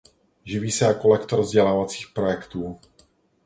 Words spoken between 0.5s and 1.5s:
se jako lektor